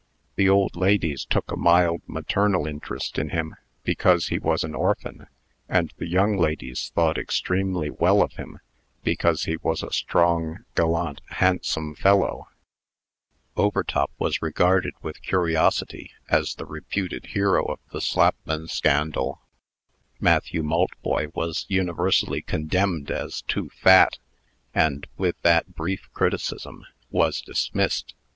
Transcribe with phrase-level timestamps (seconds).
[0.35, 5.27] The old ladies took a mild maternal interest in him, because he was an orphan;
[5.69, 8.61] and the young ladies thought extremely well of him,
[9.03, 12.47] because he was a strong, gallant, handsome fellow.
[13.55, 19.43] Overtop was regarded with curiosity, as the reputed hero of the Slapman scandal.
[20.19, 24.17] Matthew Maltboy was universally condemned as too fat,
[24.73, 28.15] and, with that brief criticism, was dismissed.